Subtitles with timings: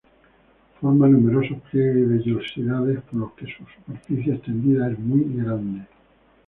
[0.79, 5.85] Forma numerosos pliegues y vellosidades, por lo que su superficie extendida es muy grande.